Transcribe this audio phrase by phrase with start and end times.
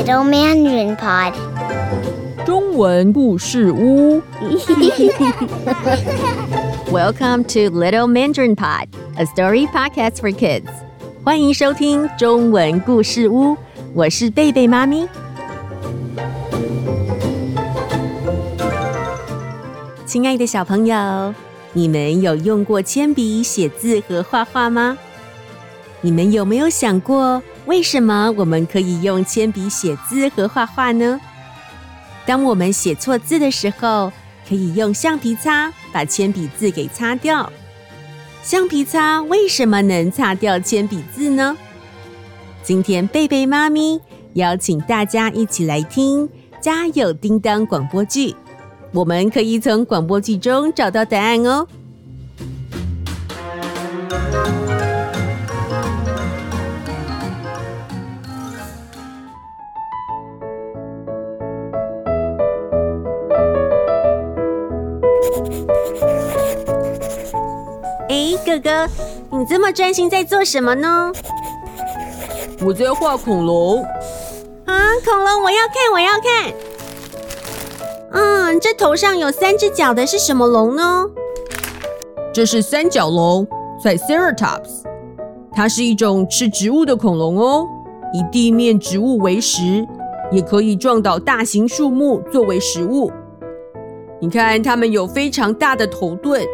[0.00, 1.34] Little Mandarin Pod，
[2.46, 4.22] 中文故事屋。
[6.90, 10.64] Welcome to Little Mandarin Pod, a story podcast for kids.
[11.22, 13.54] 欢迎收听中文故事屋，
[13.92, 15.06] 我是贝贝妈咪。
[20.06, 21.34] 亲爱的小朋友，
[21.74, 24.96] 你们有用过铅笔写字和画画吗？
[26.00, 31.19] 你们有没有想过， 为什么我们可以用铅笔写字和画画呢？
[32.25, 34.11] 当我们写错字的时候，
[34.47, 37.51] 可以用橡皮擦把铅笔字给擦掉。
[38.43, 41.55] 橡皮擦为什么能擦掉铅笔字呢？
[42.63, 43.99] 今天贝贝妈咪
[44.33, 46.27] 邀请大家一起来听
[46.59, 48.35] 《家有叮当》广播剧，
[48.91, 51.67] 我们可以从广播剧中找到答案哦。
[68.09, 68.87] 哎，哥哥，
[69.31, 71.11] 你这么专心在做什么呢？
[72.65, 73.83] 我在画恐龙。
[74.65, 76.53] 啊，恐龙，我要看，我要看。
[78.11, 81.05] 嗯，这头上有三只脚的是什么龙呢？
[82.33, 83.47] 这是三角龙
[83.81, 84.83] （Triceratops），
[85.53, 87.67] 它是一种吃植物的恐龙哦，
[88.13, 89.87] 以地面植物为食，
[90.31, 93.11] 也可以撞倒大型树木作为食物。
[94.21, 96.45] 你看，它们有非常大的头盾。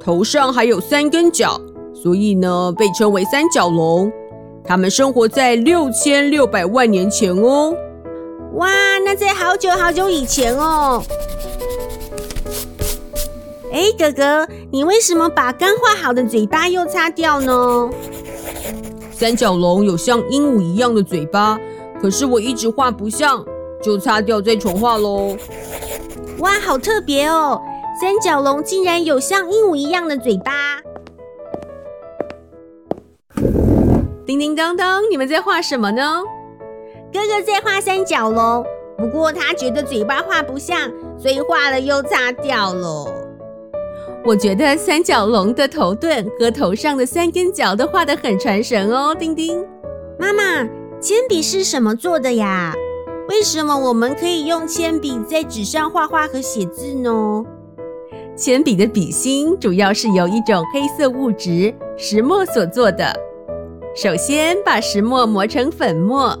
[0.00, 1.60] 头上还有三根角，
[1.94, 4.12] 所以呢，被称为三角龙。
[4.64, 7.72] 它们生活在六千六百万年前哦。
[8.54, 8.68] 哇，
[9.04, 11.00] 那在好久好久以前哦。
[13.72, 17.88] 哎，哥哥，你为什么把刚画好的嘴巴又擦掉呢？
[19.12, 21.56] 三角龙有像鹦鹉一样的嘴巴，
[22.00, 23.44] 可是我一直画不像，
[23.80, 25.36] 就擦掉再重画喽。
[26.42, 27.62] 哇，好特别哦！
[28.00, 30.80] 三角龙竟然有像鹦鹉一样的嘴巴！
[34.26, 36.20] 叮叮当当，你们在画什么呢？
[37.12, 38.66] 哥哥在画三角龙，
[38.98, 43.06] 不过他觉得嘴巴画不像，所以画了又擦掉了。
[44.24, 49.14] 我觉得三角龙的头盾和头上的三根角都画得很传神哦。
[49.14, 49.64] 叮叮，
[50.18, 50.68] 妈妈，
[51.00, 52.74] 铅笔是什么做的呀？
[53.32, 57.42] 为什么我们可以用铅笔在纸上画画和写字呢？
[58.36, 63.10] 铅笔的笔芯主要是由一种黑色物质石墨所做的。
[63.96, 66.38] 首先把石墨磨成粉末，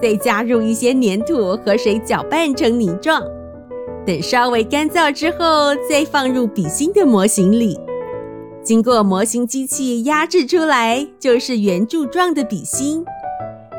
[0.00, 3.22] 再加入一些粘土和水搅拌成泥状。
[4.04, 7.80] 等稍微干燥之后，再放入笔芯的模型里。
[8.62, 13.02] 经过模型机器压制出来，就是圆柱状的笔芯。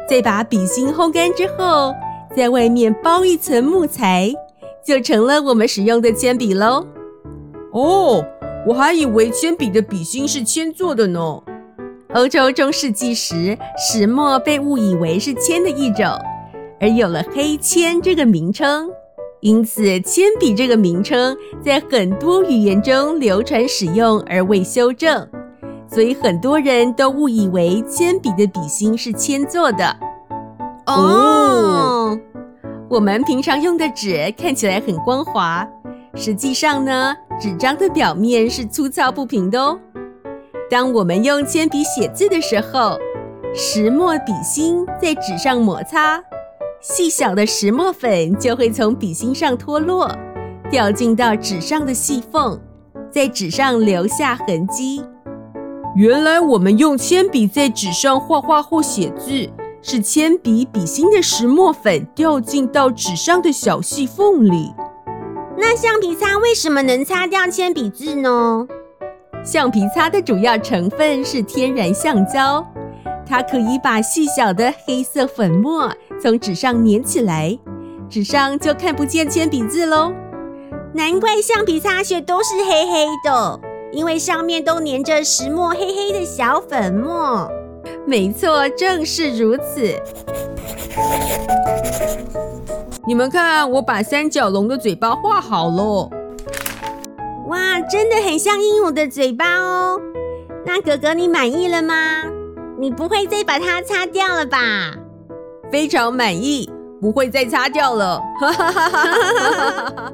[0.09, 1.93] 再把笔芯烘干之后，
[2.35, 4.31] 在外面包一层木材，
[4.85, 6.85] 就成了我们使用的铅笔喽。
[7.71, 8.23] 哦，
[8.67, 11.41] 我还以为铅笔的笔芯是铅做的呢。
[12.13, 16.05] 欧洲中世纪时，石墨被误以为是铅的一种，
[16.79, 18.89] 而有了黑铅这个名称。
[19.41, 25.27] 因此，铅笔这个名称在很多语言中流传使用而未修正，
[25.87, 29.95] 所以很多人都误以为铅笔的笔芯是铅做的。
[30.87, 32.17] 哦，
[32.89, 35.67] 我们平常用的纸看起来很光滑，
[36.15, 39.77] 实际上呢，纸张的表面是粗糙不平的哦。
[40.69, 42.97] 当我们用铅笔写字的时候，
[43.53, 46.23] 石墨笔芯在纸上摩擦，
[46.81, 50.09] 细小的石墨粉就会从笔芯上脱落，
[50.71, 52.57] 掉进到纸上的细缝，
[53.11, 55.03] 在纸上留下痕迹。
[55.95, 59.49] 原来我们用铅笔在纸上画画或写字，
[59.89, 64.73] 是铅笔笔芯的石墨粉掉进到纸上的小细缝里。
[65.57, 68.67] 那橡皮擦为什么能擦掉铅笔字呢？
[69.45, 72.67] 橡皮擦的主要成分是天然橡胶，
[73.25, 75.89] 它可以把细小的黑色粉末
[76.21, 77.57] 从纸上粘起来，
[78.09, 80.11] 纸上就看不见铅笔字喽。
[80.93, 83.61] 难怪橡皮擦屑都是黑黑的，
[83.93, 87.49] 因为上面都粘着石墨黑黑的小粉末。
[88.07, 89.93] 没错，正是如此。
[93.05, 96.09] 你们看，我把三角龙的嘴巴画好了。
[97.47, 99.99] 哇，真的很像鹦鹉的嘴巴哦！
[100.65, 102.23] 那哥哥，你满意了吗？
[102.79, 104.93] 你不会再把它擦掉了吧？
[105.69, 106.69] 非常满意，
[107.01, 108.21] 不会再擦掉了。
[108.39, 110.11] 哈哈哈哈哈哈！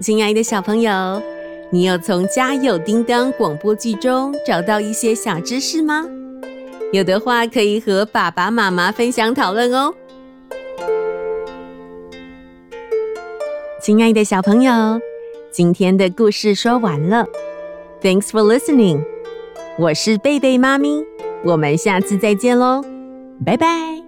[0.00, 1.22] 亲爱的小朋友，
[1.68, 6.06] 你有从《家有叮当》广播剧中找到一些小知识吗？
[6.90, 9.94] 有的话，可以和爸爸妈妈分享讨论哦。
[13.82, 14.72] 亲爱的小朋友，
[15.50, 17.26] 今天的故事说完了
[18.00, 19.04] ，Thanks for listening。
[19.78, 21.04] 我是贝贝妈咪，
[21.44, 22.82] 我们下次再见喽，
[23.44, 23.99] 拜拜。